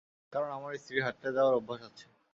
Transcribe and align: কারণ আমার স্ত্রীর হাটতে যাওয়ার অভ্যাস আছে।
কারণ 0.33 0.49
আমার 0.57 0.71
স্ত্রীর 0.81 1.05
হাটতে 1.05 1.29
যাওয়ার 1.35 1.57
অভ্যাস 1.59 1.81
আছে। 1.89 2.05